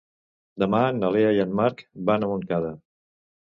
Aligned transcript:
Demà 0.63 0.79
na 1.01 1.11
Lea 1.17 1.35
i 1.37 1.43
en 1.45 1.53
Marc 1.61 1.85
van 2.11 2.25
a 2.29 2.33
Montcada. 2.35 2.75